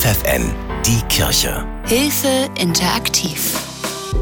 [0.00, 0.54] FFN,
[0.86, 1.66] die Kirche.
[1.86, 3.60] Hilfe interaktiv.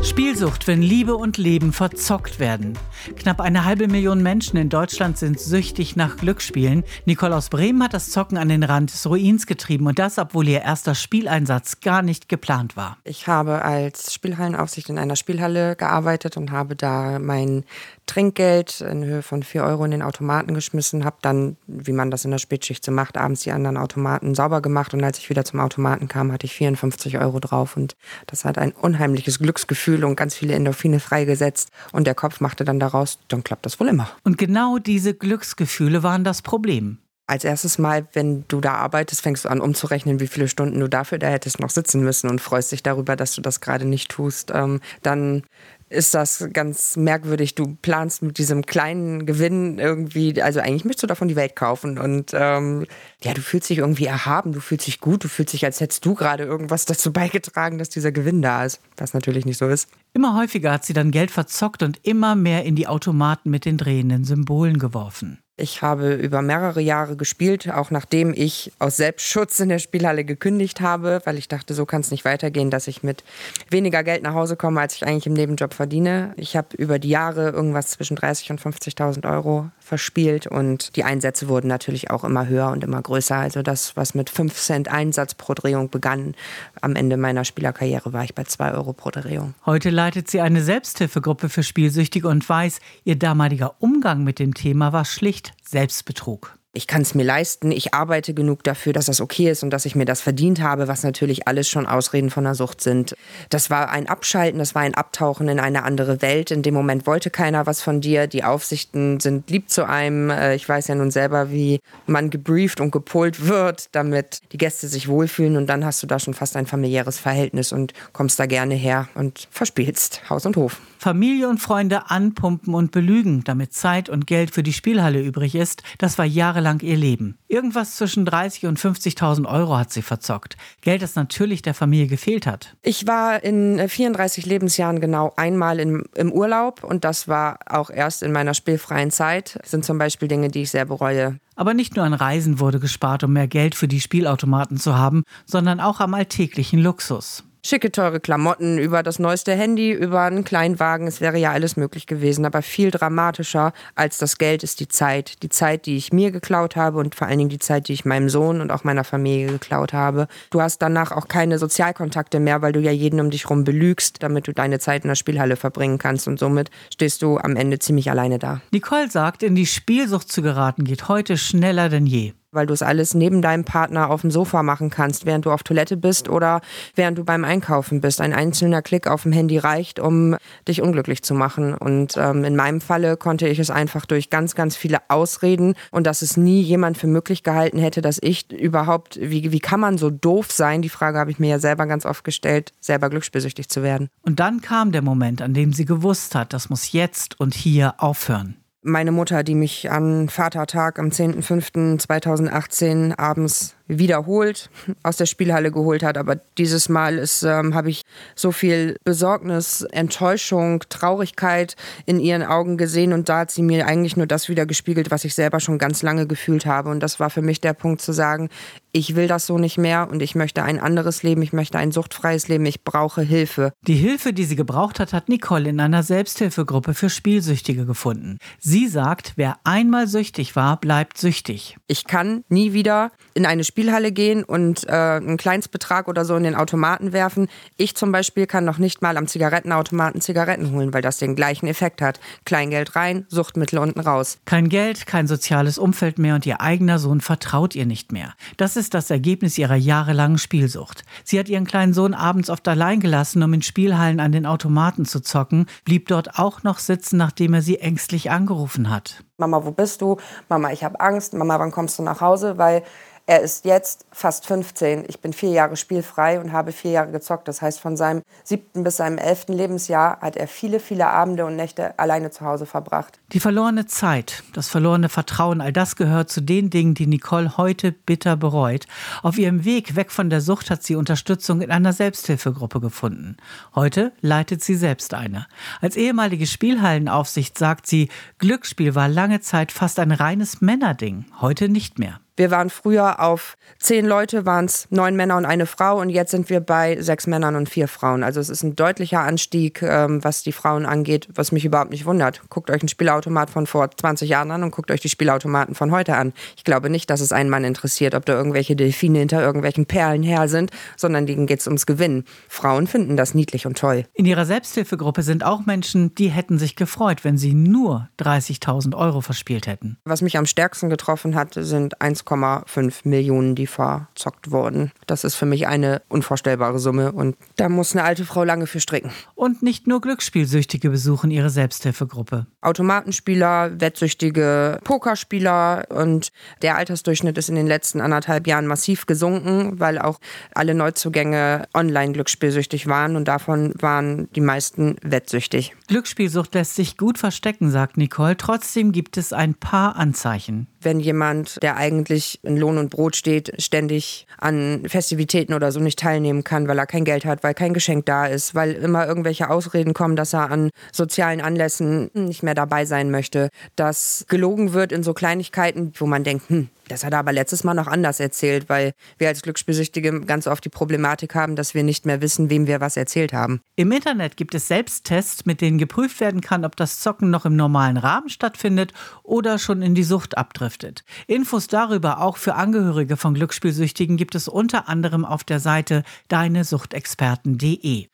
[0.02, 2.76] Spielsucht, wenn Liebe und Leben verzockt werden.
[3.17, 6.85] Knapp eine halbe Million Menschen in Deutschland sind süchtig nach Glücksspielen.
[7.05, 10.48] Nicole aus Bremen hat das Zocken an den Rand des Ruins getrieben und das, obwohl
[10.48, 12.99] ihr erster Spieleinsatz gar nicht geplant war.
[13.05, 17.64] Ich habe als Spielhallenaufsicht in einer Spielhalle gearbeitet und habe da mein
[18.07, 22.25] Trinkgeld in Höhe von 4 Euro in den Automaten geschmissen, habe dann, wie man das
[22.25, 25.45] in der Spätschicht so macht, abends die anderen Automaten sauber gemacht und als ich wieder
[25.45, 27.96] zum Automaten kam, hatte ich 54 Euro drauf und
[28.27, 32.80] das hat ein unheimliches Glücksgefühl und ganz viele Endorphine freigesetzt und der Kopf machte dann
[32.88, 34.09] daraus, dann klappt das wohl immer.
[34.24, 36.98] Und genau diese Glücksgefühle waren das Problem.
[37.27, 40.88] Als erstes Mal, wenn du da arbeitest, fängst du an umzurechnen, wie viele Stunden du
[40.88, 44.11] dafür da hättest noch sitzen müssen und freust dich darüber, dass du das gerade nicht
[44.11, 44.51] tust.
[44.55, 45.42] Ähm, dann
[45.91, 47.55] ist das ganz merkwürdig.
[47.55, 51.98] Du planst mit diesem kleinen Gewinn irgendwie, also eigentlich möchtest du davon die Welt kaufen
[51.98, 52.87] und ähm,
[53.23, 56.05] ja, du fühlst dich irgendwie erhaben, du fühlst dich gut, du fühlst dich, als hättest
[56.05, 59.89] du gerade irgendwas dazu beigetragen, dass dieser Gewinn da ist, was natürlich nicht so ist.
[60.12, 63.78] Immer häufiger hat sie dann Geld verzockt und immer mehr in die Automaten mit den
[63.78, 65.39] drehenden Symbolen geworfen.
[65.61, 70.81] Ich habe über mehrere Jahre gespielt, auch nachdem ich aus Selbstschutz in der Spielhalle gekündigt
[70.81, 73.25] habe, weil ich dachte, so kann es nicht weitergehen, dass ich mit
[73.69, 76.33] weniger Geld nach Hause komme, als ich eigentlich im Nebenjob verdiene.
[76.36, 81.48] Ich habe über die Jahre irgendwas zwischen 30 und 50.000 Euro verspielt und die Einsätze
[81.48, 83.36] wurden natürlich auch immer höher und immer größer.
[83.36, 86.34] Also das, was mit 5 Cent Einsatz pro Drehung begann,
[86.80, 89.55] am Ende meiner Spielerkarriere war ich bei 2 Euro pro Drehung.
[89.67, 94.92] Heute leitet sie eine Selbsthilfegruppe für Spielsüchtige und weiß, ihr damaliger Umgang mit dem Thema
[94.92, 99.50] war schlicht Selbstbetrug ich kann es mir leisten, ich arbeite genug dafür, dass das okay
[99.50, 102.55] ist und dass ich mir das verdient habe, was natürlich alles schon Ausreden von der
[102.55, 103.16] Sucht sind.
[103.48, 106.50] Das war ein Abschalten, das war ein Abtauchen in eine andere Welt.
[106.50, 108.27] In dem Moment wollte keiner was von dir.
[108.27, 110.30] Die Aufsichten sind lieb zu einem.
[110.30, 114.89] Äh, ich weiß ja nun selber, wie man gebrieft und gepolt wird, damit die Gäste
[114.89, 118.46] sich wohlfühlen und dann hast du da schon fast ein familiäres Verhältnis und kommst da
[118.46, 120.80] gerne her und verspielst Haus und Hof.
[120.98, 125.83] Familie und Freunde anpumpen und belügen, damit Zeit und Geld für die Spielhalle übrig ist,
[125.98, 127.39] das war jahrelang ihr Leben.
[127.48, 130.56] Irgendwas zwischen 30 und 50.000 Euro hat sie verzockt.
[130.81, 132.77] Geld, das natürlich der Familie gefehlt hat.
[132.83, 138.23] Ich war in 34 Lebensjahren genau einmal im, im Urlaub und das war auch erst
[138.23, 139.59] in meiner spielfreien Zeit.
[139.61, 141.39] Das sind zum Beispiel Dinge, die ich sehr bereue.
[141.56, 145.25] Aber nicht nur an Reisen wurde gespart, um mehr Geld für die Spielautomaten zu haben,
[145.45, 151.06] sondern auch am alltäglichen Luxus schicke, teure Klamotten, über das neueste Handy, über einen Kleinwagen.
[151.06, 152.45] Es wäre ja alles möglich gewesen.
[152.45, 155.43] Aber viel dramatischer als das Geld ist die Zeit.
[155.43, 158.05] Die Zeit, die ich mir geklaut habe und vor allen Dingen die Zeit, die ich
[158.05, 160.29] meinem Sohn und auch meiner Familie geklaut habe.
[160.51, 164.23] Du hast danach auch keine Sozialkontakte mehr, weil du ja jeden um dich rum belügst,
[164.23, 166.27] damit du deine Zeit in der Spielhalle verbringen kannst.
[166.29, 168.61] Und somit stehst du am Ende ziemlich alleine da.
[168.73, 172.83] Nicole sagt, in die Spielsucht zu geraten geht heute schneller denn je weil du es
[172.83, 176.61] alles neben deinem Partner auf dem Sofa machen kannst, während du auf Toilette bist oder
[176.95, 178.21] während du beim Einkaufen bist.
[178.21, 180.37] Ein einzelner Klick auf dem Handy reicht, um
[180.67, 181.75] dich unglücklich zu machen.
[181.75, 186.07] Und ähm, in meinem Falle konnte ich es einfach durch ganz, ganz viele Ausreden und
[186.07, 189.99] dass es nie jemand für möglich gehalten hätte, dass ich überhaupt, wie, wie kann man
[189.99, 190.83] so doof sein?
[190.83, 194.09] Die Frage habe ich mir ja selber ganz oft gestellt, selber glücksbesüchtig zu werden.
[194.23, 197.95] Und dann kam der Moment, an dem sie gewusst hat, das muss jetzt und hier
[197.99, 204.71] aufhören meine Mutter, die mich an Vatertag am 10.05.2018 abends wiederholt
[205.03, 206.19] aus der Spielhalle geholt hat.
[206.19, 208.03] Aber dieses Mal ähm, habe ich
[208.37, 211.75] so viel Besorgnis, Enttäuschung, Traurigkeit
[212.06, 215.25] in ihren Augen gesehen und da hat sie mir eigentlich nur das wieder gespiegelt, was
[215.25, 216.91] ich selber schon ganz lange gefühlt habe.
[216.91, 218.50] Und das war für mich der Punkt zu sagen,
[218.99, 221.93] ich will das so nicht mehr und ich möchte ein anderes Leben, ich möchte ein
[221.93, 223.73] suchtfreies Leben, ich brauche Hilfe.
[223.87, 228.39] Die Hilfe, die sie gebraucht hat, hat Nicole in einer Selbsthilfegruppe für Spielsüchtige gefunden.
[228.59, 231.77] Sie sagt, wer einmal süchtig war, bleibt süchtig.
[231.87, 236.43] Ich kann nie wieder in eine Spielhalle gehen und äh, einen Kleinstbetrag oder so in
[236.43, 237.47] den Automaten werfen.
[237.77, 241.69] Ich zum Beispiel kann noch nicht mal am Zigarettenautomaten Zigaretten holen, weil das den gleichen
[241.69, 242.19] Effekt hat.
[242.45, 244.39] Kleingeld rein, Suchtmittel unten raus.
[244.45, 248.35] Kein Geld, kein soziales Umfeld mehr und ihr eigener Sohn vertraut ihr nicht mehr.
[248.57, 251.05] Das ist das Ergebnis ihrer jahrelangen Spielsucht.
[251.25, 255.05] Sie hat ihren kleinen Sohn abends oft allein gelassen, um in Spielhallen an den Automaten
[255.05, 259.25] zu zocken, blieb dort auch noch sitzen, nachdem er sie ängstlich angerufen hat.
[259.38, 260.17] Mama, wo bist du?
[260.49, 261.32] Mama, ich habe Angst.
[261.35, 262.58] Mama, wann kommst du nach Hause?
[262.58, 262.82] Weil
[263.29, 265.05] er ist jetzt fast 15.
[265.07, 267.47] Ich bin vier Jahre spielfrei und habe vier Jahre gezockt.
[267.47, 271.55] Das heißt, von seinem siebten bis seinem elften Lebensjahr hat er viele, viele Abende und
[271.55, 273.21] Nächte alleine zu Hause verbracht.
[273.35, 277.93] Die verlorene Zeit, das verlorene Vertrauen, all das gehört zu den Dingen, die Nicole heute
[277.93, 278.87] bitter bereut.
[279.23, 283.37] Auf ihrem Weg weg von der Sucht hat sie Unterstützung in einer Selbsthilfegruppe gefunden.
[283.75, 285.47] Heute leitet sie selbst eine.
[285.83, 288.09] Als ehemalige Spielhallenaufsicht sagt sie,
[288.39, 292.21] Glücksspiel war lange Zeit fast ein reines Männerding, heute nicht mehr.
[292.38, 296.31] Wir waren früher auf zehn Leute, waren es neun Männer und eine Frau und jetzt
[296.31, 298.23] sind wir bei sechs Männern und vier Frauen.
[298.23, 302.06] Also es ist ein deutlicher Anstieg, ähm, was die Frauen angeht, was mich überhaupt nicht
[302.06, 302.43] wundert.
[302.49, 305.90] Guckt euch einen Spielautomat von vor 20 Jahren an und guckt euch die Spielautomaten von
[305.90, 306.32] heute an.
[306.56, 310.23] Ich glaube nicht, dass es einen Mann interessiert, ob da irgendwelche Delfine hinter irgendwelchen Perlen
[310.23, 312.25] her sind, sondern denen geht es ums Gewinnen.
[312.49, 314.05] Frauen finden das niedlich und toll.
[314.14, 319.23] In ihrer Selbsthilfegruppe sind auch Menschen, die hätten sich gefreut, wenn sie nur 30.000 Euro
[319.23, 319.99] verspielt hätten.
[320.05, 324.93] Was mich am stärksten getroffen hat, sind 1,5 Millionen, die verzockt wurden.
[325.07, 328.81] Das ist für mich eine unvorstellbare Summe und da muss eine alte Frau lange für
[328.81, 329.11] stricken.
[329.35, 332.47] Und nicht nur Glücksspielsüchtige besuchen ihre Selbsthilfegruppe.
[332.61, 336.33] Automatenspieler, wettsüchtige Pokerspieler und
[336.63, 340.19] der Altersdurchschnitt ist in den letzten anderthalb Jahren massiv gesunken, weil auch
[340.55, 345.75] alle Neuzugänge online glücksspielsüchtig waren und davon waren die meisten wettsüchtig.
[345.87, 348.37] Glücksspielsucht lässt sich gut verstecken, sagt Nicole.
[348.37, 350.67] Trotzdem gibt es ein paar Anzeichen.
[350.81, 355.99] Wenn jemand, der eigentlich in Lohn und Brot steht, ständig an Festivitäten oder so nicht
[355.99, 359.51] teilnehmen kann, weil er kein Geld hat, weil kein Geschenk da ist, weil immer irgendwelche
[359.51, 364.93] Ausreden kommen, dass er an sozialen Anlässen nicht mehr dabei sein möchte, dass gelogen wird
[364.93, 368.20] in so Kleinigkeiten, wo man denkt, hm, das hat er aber letztes Mal noch anders
[368.20, 372.50] erzählt, weil wir als Glücksspielsüchtige ganz oft die Problematik haben, dass wir nicht mehr wissen,
[372.50, 373.61] wem wir was erzählt haben.
[373.76, 377.56] Im Internet gibt es Selbsttests, mit denen geprüft werden kann, ob das Zocken noch im
[377.56, 378.93] normalen Rahmen stattfindet
[379.23, 381.05] oder schon in die Sucht abdriftet.
[381.26, 388.08] Infos darüber auch für Angehörige von Glücksspielsüchtigen gibt es unter anderem auf der Seite deinesuchtexperten.de.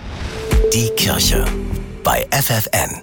[0.72, 1.44] Die Kirche
[2.04, 3.02] bei FFN.